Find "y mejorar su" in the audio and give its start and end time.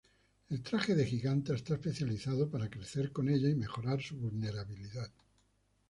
3.49-4.17